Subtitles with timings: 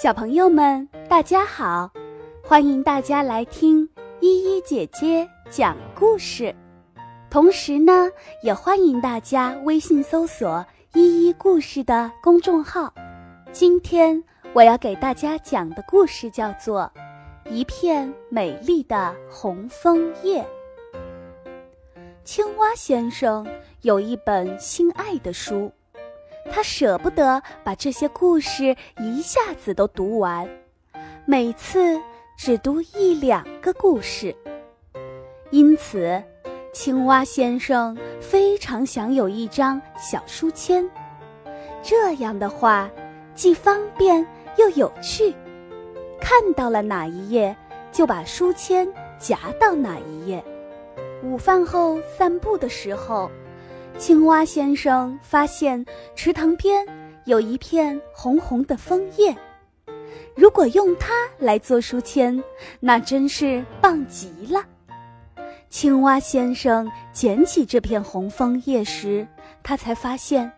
[0.00, 1.90] 小朋友们，大家好！
[2.44, 3.82] 欢迎大家来听
[4.20, 6.54] 依依姐姐讲故事。
[7.28, 8.08] 同时呢，
[8.44, 10.64] 也欢迎大家微信搜索
[10.94, 12.94] “依依故事”的公众号。
[13.50, 14.22] 今天
[14.52, 16.88] 我要给大家讲的故事叫做
[17.50, 20.40] 《一片美丽的红枫叶》。
[22.22, 23.44] 青蛙先生
[23.82, 25.68] 有一本心爱的书。
[26.50, 30.48] 他舍不得把这些故事一下子都读完，
[31.24, 32.00] 每次
[32.36, 34.34] 只读一两个故事。
[35.50, 36.22] 因此，
[36.72, 40.88] 青蛙先生非常想有一张小书签，
[41.82, 42.90] 这样的话
[43.34, 45.34] 既方便又有趣。
[46.20, 47.56] 看到了哪一页，
[47.92, 48.86] 就把书签
[49.18, 50.44] 夹到哪一页。
[51.22, 53.30] 午饭后散步的时候。
[53.98, 55.84] 青蛙先生发现
[56.14, 56.86] 池塘边
[57.24, 59.36] 有一片红红的枫叶，
[60.36, 62.40] 如果用它来做书签，
[62.78, 64.64] 那真是棒极了。
[65.68, 69.26] 青蛙先生捡起这片红枫叶时，
[69.64, 70.50] 他才发现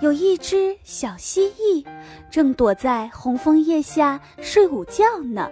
[0.00, 1.86] 有一只小蜥蜴
[2.28, 5.48] 正躲在红枫叶下睡午觉呢。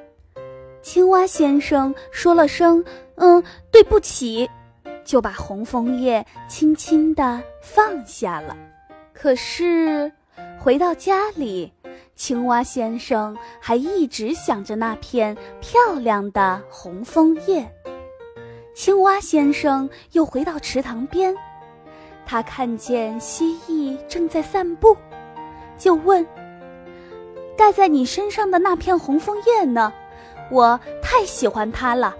[0.82, 2.84] 青蛙先生说了声
[3.14, 4.50] “嗯，对不起”。
[5.06, 8.54] 就把红枫叶轻轻地放下了。
[9.14, 10.12] 可是，
[10.58, 11.72] 回到家里，
[12.14, 17.66] 青蛙先生还一直想着那片漂亮的红枫叶。
[18.74, 21.34] 青蛙先生又回到池塘边，
[22.26, 24.94] 他看见蜥蜴正在散步，
[25.78, 26.26] 就问
[27.56, 29.90] ：“盖在你身上的那片红枫叶呢？
[30.50, 32.14] 我太喜欢它了。”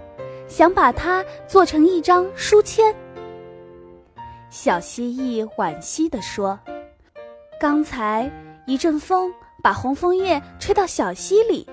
[0.47, 2.93] 想把它做成一张书签。
[4.49, 6.57] 小蜥蜴惋惜地说
[7.59, 8.31] ：“刚才
[8.65, 9.31] 一阵风
[9.61, 11.67] 把红枫叶吹到小溪里，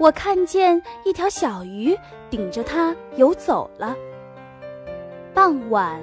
[0.00, 1.96] 我看见一条小鱼
[2.30, 3.94] 顶着它游走了。”
[5.34, 6.00] 傍晚，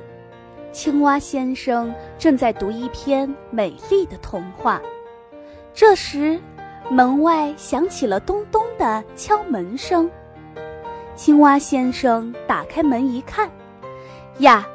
[0.72, 4.79] 青蛙先生正在读一篇美丽的童话，
[5.73, 6.40] 这时
[6.91, 10.09] 门外响起了咚咚的敲门声。
[11.16, 13.50] 青蛙先生打开门一看，
[14.40, 14.68] 呀，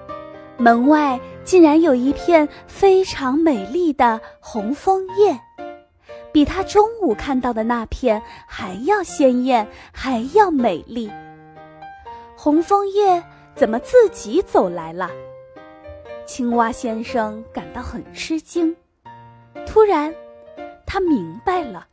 [0.56, 5.38] 门外竟然有一片非常美丽的红枫叶，
[6.32, 11.10] 比他中午看到的那片还要鲜艳，还要美丽。
[12.36, 13.22] 红枫叶
[13.56, 15.10] 怎么自己走来了？
[16.24, 18.74] 青蛙先生感到很吃惊。
[19.66, 20.14] 突然，
[20.86, 21.86] 他明白了。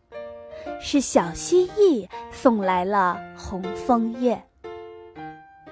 [0.80, 4.42] 是小蜥蜴送来了红枫叶。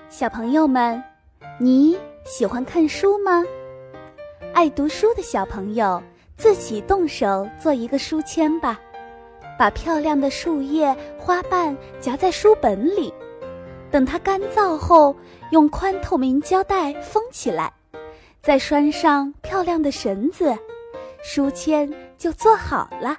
[0.10, 1.02] 小朋友们，
[1.60, 3.44] 你喜欢看书吗？
[4.54, 6.02] 爱读书的小朋友
[6.38, 8.80] 自己动手做一个书签吧，
[9.58, 13.12] 把漂亮的树叶、花瓣夹在书本里，
[13.90, 15.16] 等它干燥后，
[15.52, 17.74] 用宽透明胶带封起来，
[18.42, 20.56] 再拴上漂亮的绳子，
[21.24, 23.18] 书签就做好了。